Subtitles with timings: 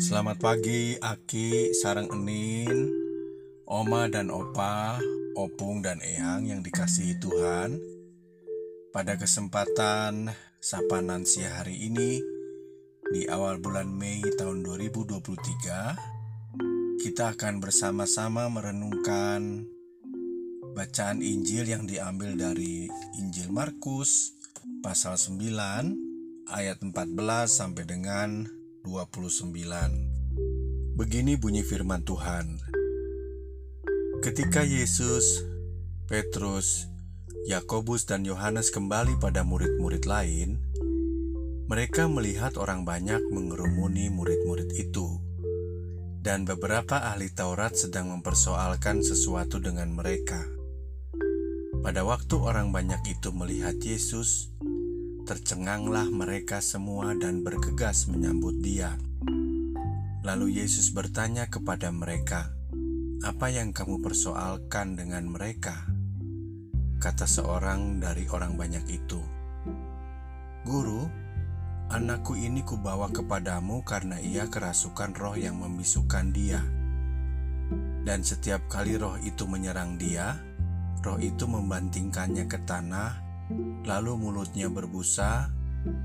[0.00, 2.88] Selamat pagi Aki, Sarang Enin,
[3.68, 4.96] Oma dan Opa,
[5.36, 7.76] Opung dan Eyang yang dikasihi Tuhan.
[8.96, 12.16] Pada kesempatan Sapa Nansia hari ini,
[13.12, 19.68] di awal bulan Mei tahun 2023, kita akan bersama-sama merenungkan
[20.72, 22.88] bacaan Injil yang diambil dari
[23.20, 24.32] Injil Markus
[24.80, 29.52] pasal 9 ayat 14 sampai dengan 29.
[30.96, 32.56] Begini bunyi firman Tuhan.
[34.24, 35.44] Ketika Yesus,
[36.08, 36.88] Petrus,
[37.44, 40.64] Yakobus dan Yohanes kembali pada murid-murid lain,
[41.68, 45.20] mereka melihat orang banyak mengerumuni murid-murid itu.
[46.20, 50.40] Dan beberapa ahli Taurat sedang mempersoalkan sesuatu dengan mereka.
[51.84, 54.52] Pada waktu orang banyak itu melihat Yesus,
[55.30, 58.98] Tercenganglah mereka semua dan bergegas menyambut Dia.
[60.26, 62.50] Lalu Yesus bertanya kepada mereka,
[63.22, 65.86] "Apa yang kamu persoalkan dengan mereka?"
[66.98, 69.22] Kata seorang dari orang banyak itu,
[70.66, 71.06] "Guru,
[71.94, 76.58] anakku ini kubawa kepadamu karena ia kerasukan roh yang membisukan dia.
[78.02, 80.42] Dan setiap kali roh itu menyerang dia,
[81.06, 83.29] roh itu membantingkannya ke tanah."
[83.84, 85.50] Lalu mulutnya berbusa,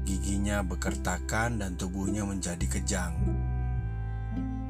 [0.08, 3.14] giginya bekertakan, dan tubuhnya menjadi kejang.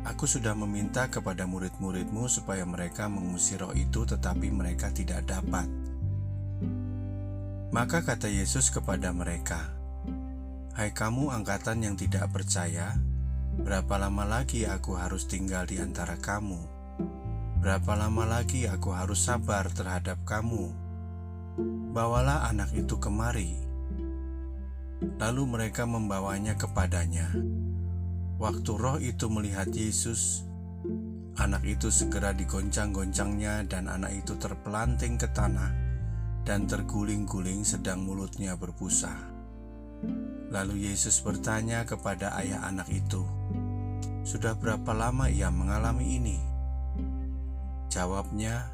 [0.05, 5.65] Aku sudah meminta kepada murid-muridmu supaya mereka mengusir roh itu, tetapi mereka tidak dapat.
[7.73, 9.73] Maka kata Yesus kepada mereka,
[10.77, 12.93] "Hai kamu angkatan yang tidak percaya,
[13.57, 16.61] berapa lama lagi aku harus tinggal di antara kamu?
[17.65, 20.84] Berapa lama lagi aku harus sabar terhadap kamu?"
[21.95, 23.55] Bawalah anak itu kemari.
[25.15, 27.31] Lalu mereka membawanya kepadanya.
[28.35, 30.43] Waktu roh itu melihat Yesus,
[31.39, 35.71] anak itu segera digoncang-goncangnya dan anak itu terpelanting ke tanah
[36.43, 39.15] dan terguling-guling sedang mulutnya berbusa.
[40.51, 43.23] Lalu Yesus bertanya kepada ayah anak itu,
[44.27, 46.37] "Sudah berapa lama ia mengalami ini?"
[47.87, 48.67] Jawabnya,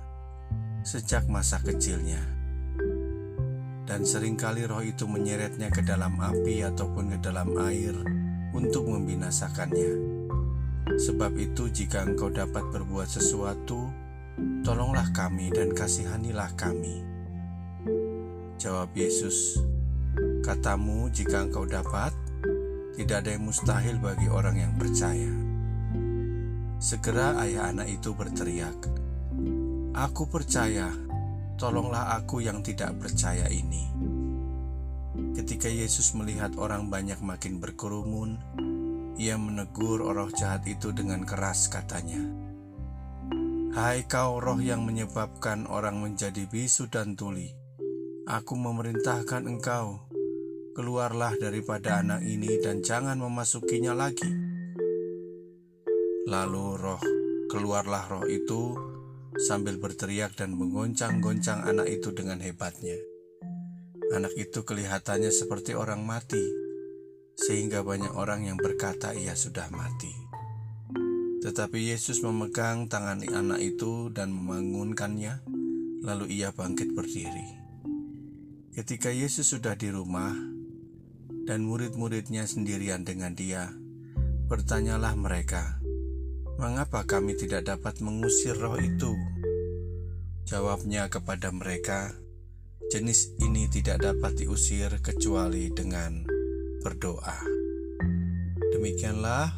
[0.81, 2.40] "Sejak masa kecilnya."
[3.91, 7.91] Dan sering kali roh itu menyeretnya ke dalam api ataupun ke dalam air
[8.55, 10.23] untuk membinasakannya.
[10.95, 13.91] Sebab itu, jika engkau dapat berbuat sesuatu,
[14.63, 17.03] tolonglah kami dan kasihanilah kami.
[18.63, 19.59] Jawab Yesus,
[20.39, 22.15] "Katamu, jika engkau dapat,
[22.95, 25.35] tidak ada yang mustahil bagi orang yang percaya."
[26.79, 28.87] Segera ayah anak itu berteriak,
[29.91, 31.10] "Aku percaya."
[31.55, 33.87] Tolonglah aku yang tidak percaya ini.
[35.35, 38.39] Ketika Yesus melihat orang banyak makin berkerumun,
[39.19, 42.19] ia menegur roh jahat itu dengan keras katanya,
[43.71, 47.47] Hai kau roh yang menyebabkan orang menjadi bisu dan tuli,
[48.27, 50.03] aku memerintahkan engkau,
[50.75, 54.27] keluarlah daripada anak ini dan jangan memasukinya lagi.
[56.27, 57.01] Lalu roh,
[57.47, 58.75] keluarlah roh itu
[59.41, 62.97] sambil berteriak dan menggoncang-goncang anak itu dengan hebatnya.
[64.13, 66.43] Anak itu kelihatannya seperti orang mati,
[67.33, 70.13] sehingga banyak orang yang berkata ia sudah mati.
[71.41, 75.41] Tetapi Yesus memegang tangan anak itu dan membangunkannya,
[76.05, 77.57] lalu ia bangkit berdiri.
[78.77, 80.37] Ketika Yesus sudah di rumah
[81.49, 83.73] dan murid-muridnya sendirian dengan dia,
[84.45, 85.80] bertanyalah mereka,
[86.61, 89.17] Mengapa kami tidak dapat mengusir roh itu?
[90.45, 92.13] Jawabnya kepada mereka,
[92.93, 96.21] jenis ini tidak dapat diusir kecuali dengan
[96.85, 97.41] berdoa.
[98.77, 99.49] Demikianlah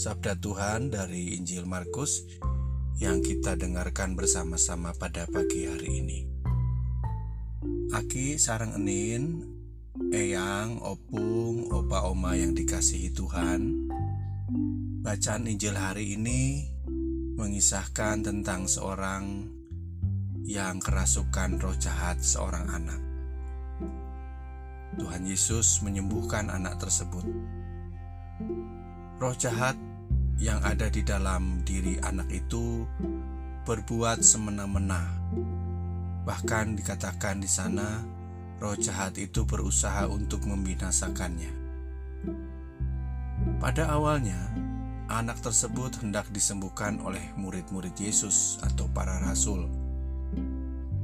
[0.00, 2.24] sabda Tuhan dari Injil Markus
[2.96, 6.20] yang kita dengarkan bersama-sama pada pagi hari ini.
[7.92, 9.44] Aki sarang enin,
[10.08, 13.60] eyang, opung, opa oma yang dikasihi Tuhan,
[15.10, 16.70] Bacaan Injil hari ini
[17.34, 19.42] mengisahkan tentang seorang
[20.46, 23.02] yang kerasukan roh jahat seorang anak.
[24.94, 27.26] Tuhan Yesus menyembuhkan anak tersebut.
[29.18, 29.74] Roh jahat
[30.38, 32.86] yang ada di dalam diri anak itu
[33.66, 35.10] berbuat semena-mena.
[36.22, 37.98] Bahkan dikatakan di sana,
[38.62, 41.50] roh jahat itu berusaha untuk membinasakannya.
[43.58, 44.69] Pada awalnya,
[45.10, 49.66] anak tersebut hendak disembuhkan oleh murid-murid Yesus atau para rasul.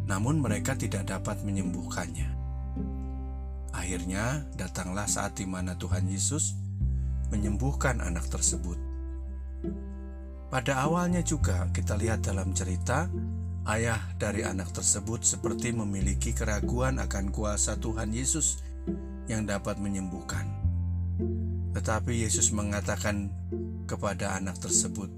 [0.06, 2.30] Namun mereka tidak dapat menyembuhkannya.
[3.74, 6.54] Akhirnya datanglah saat di mana Tuhan Yesus
[7.34, 8.78] menyembuhkan anak tersebut.
[10.46, 13.10] Pada awalnya juga kita lihat dalam cerita,
[13.66, 18.62] ayah dari anak tersebut seperti memiliki keraguan akan kuasa Tuhan Yesus
[19.26, 20.46] yang dapat menyembuhkan.
[21.74, 23.28] Tetapi Yesus mengatakan
[23.86, 25.08] kepada anak tersebut,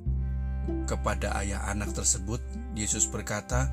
[0.84, 2.38] kepada ayah anak tersebut,
[2.76, 3.72] Yesus berkata,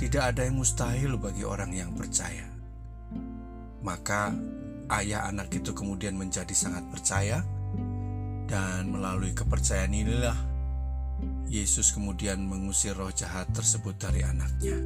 [0.00, 2.48] "Tidak ada yang mustahil bagi orang yang percaya."
[3.84, 4.32] Maka
[4.98, 7.44] ayah anak itu kemudian menjadi sangat percaya,
[8.48, 10.36] dan melalui kepercayaan inilah
[11.48, 14.76] Yesus kemudian mengusir roh jahat tersebut dari anaknya.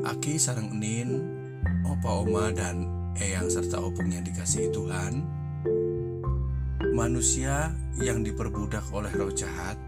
[0.00, 1.20] Aki sarang enin,
[1.84, 2.88] opa oma dan
[3.20, 5.22] eyang serta opung yang dikasihi Tuhan,
[7.00, 9.80] manusia yang diperbudak oleh roh jahat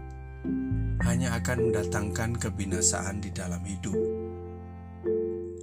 [1.05, 3.93] hanya akan mendatangkan kebinasaan di dalam hidup.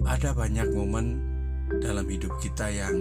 [0.07, 1.19] Ada banyak momen
[1.83, 2.95] dalam hidup kita yang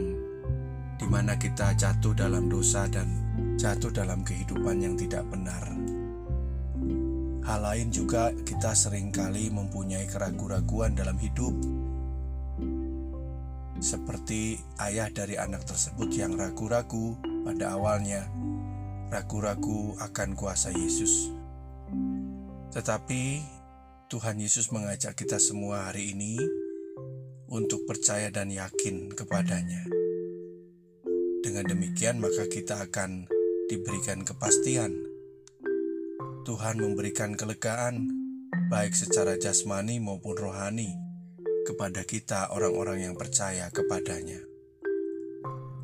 [0.98, 3.06] di mana kita jatuh dalam dosa dan
[3.54, 5.70] jatuh dalam kehidupan yang tidak benar.
[7.46, 11.54] Hal lain juga kita sering kali mempunyai keraguan-raguan dalam hidup.
[13.78, 18.28] Seperti ayah dari anak tersebut yang ragu-ragu pada awalnya,
[19.10, 21.32] ragu-ragu akan kuasa Yesus.
[22.70, 23.42] Tetapi
[24.10, 26.38] Tuhan Yesus mengajak kita semua hari ini
[27.50, 29.86] untuk percaya dan yakin kepadanya.
[31.40, 33.26] Dengan demikian, maka kita akan
[33.66, 34.92] diberikan kepastian.
[36.46, 38.06] Tuhan memberikan kelegaan,
[38.70, 40.94] baik secara jasmani maupun rohani,
[41.66, 44.42] kepada kita, orang-orang yang percaya kepadanya.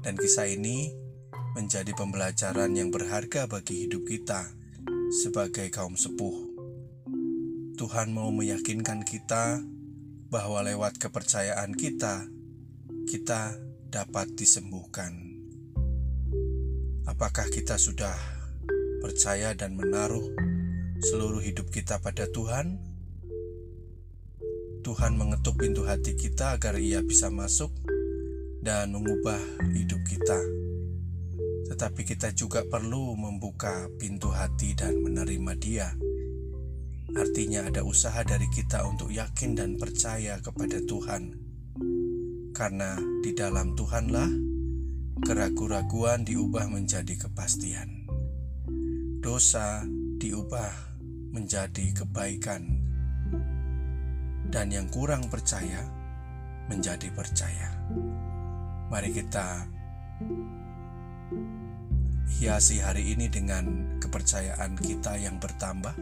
[0.06, 1.05] Dan kisah ini
[1.56, 4.52] menjadi pembelajaran yang berharga bagi hidup kita
[5.08, 6.52] sebagai kaum sepuh.
[7.80, 9.64] Tuhan mau meyakinkan kita
[10.28, 12.28] bahwa lewat kepercayaan kita,
[13.08, 13.56] kita
[13.88, 15.16] dapat disembuhkan.
[17.08, 18.12] Apakah kita sudah
[19.00, 20.28] percaya dan menaruh
[21.08, 22.76] seluruh hidup kita pada Tuhan?
[24.84, 27.72] Tuhan mengetuk pintu hati kita agar Ia bisa masuk
[28.60, 29.40] dan mengubah
[29.72, 30.65] hidup kita.
[31.66, 35.88] Tetapi kita juga perlu membuka pintu hati dan menerima Dia.
[37.16, 41.22] Artinya, ada usaha dari kita untuk yakin dan percaya kepada Tuhan,
[42.52, 44.56] karena di dalam Tuhanlah
[45.16, 48.04] Keraguan-raguan diubah menjadi kepastian.
[49.24, 49.80] Dosa
[50.20, 50.76] diubah
[51.32, 52.62] menjadi kebaikan.
[54.52, 55.88] Dan yang kurang percaya
[56.68, 57.80] menjadi percaya.
[58.92, 59.64] Mari kita
[62.36, 65.94] hiasi hari ini dengan kepercayaan kita yang bertambah.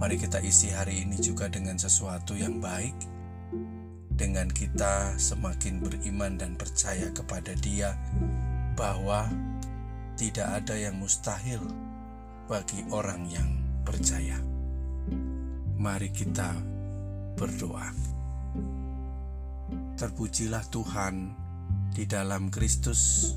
[0.00, 2.96] Mari kita isi hari ini juga dengan sesuatu yang baik
[4.20, 7.96] dengan kita semakin beriman dan percaya kepada Dia
[8.76, 9.28] bahwa
[10.20, 11.64] tidak ada yang mustahil
[12.44, 13.48] bagi orang yang
[13.80, 14.36] percaya.
[15.80, 16.52] Mari kita
[17.40, 17.88] berdoa.
[19.96, 21.32] Terpujilah Tuhan
[21.96, 23.32] di dalam Kristus,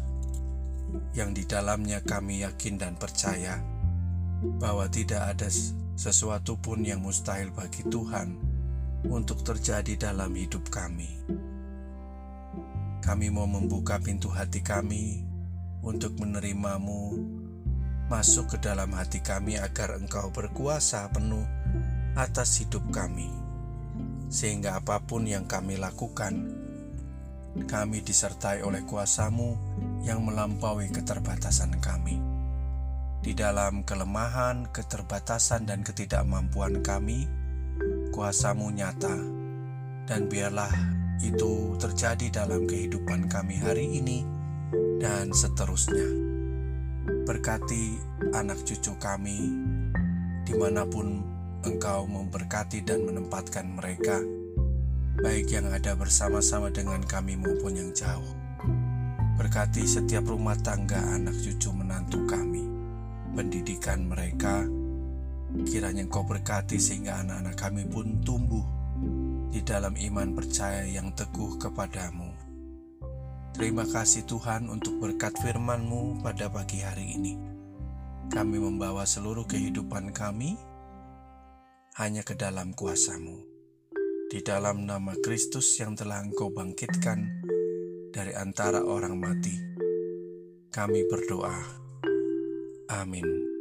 [1.13, 3.61] yang di dalamnya kami yakin dan percaya
[4.59, 5.49] bahwa tidak ada
[5.93, 8.35] sesuatu pun yang mustahil bagi Tuhan
[9.07, 11.09] untuk terjadi dalam hidup kami.
[13.03, 15.27] Kami mau membuka pintu hati kami
[15.83, 17.19] untuk menerimamu
[18.07, 21.43] masuk ke dalam hati kami agar engkau berkuasa penuh
[22.15, 23.27] atas hidup kami.
[24.31, 26.62] Sehingga apa pun yang kami lakukan,
[27.69, 29.53] kami disertai oleh kuasamu
[30.01, 32.17] yang melampaui keterbatasan kami.
[33.23, 37.29] Di dalam kelemahan, keterbatasan, dan ketidakmampuan kami,
[38.11, 39.15] kuasamu nyata,
[40.09, 40.73] dan biarlah
[41.23, 44.27] itu terjadi dalam kehidupan kami hari ini
[44.99, 46.03] dan seterusnya.
[47.23, 47.95] Berkati
[48.35, 49.39] anak cucu kami
[50.43, 51.23] di mana pun
[51.63, 54.19] engkau memberkati dan menempatkan mereka,
[55.23, 58.35] baik yang ada bersama-sama dengan kami maupun yang jauh.
[59.39, 62.67] Berkati setiap rumah tangga anak cucu menantu kami,
[63.31, 64.67] pendidikan mereka,
[65.53, 68.65] Kiranya Engkau berkati sehingga anak-anak kami pun tumbuh
[69.53, 72.33] di dalam iman percaya yang teguh kepadamu.
[73.53, 77.37] Terima kasih Tuhan untuk berkat firman-Mu pada pagi hari ini.
[78.33, 80.57] Kami membawa seluruh kehidupan kami
[82.01, 83.52] hanya ke dalam kuasa-Mu.
[84.33, 87.21] Di dalam nama Kristus yang telah Engkau bangkitkan
[88.09, 89.53] dari antara orang mati,
[90.73, 91.53] kami berdoa.
[92.97, 93.52] Amin.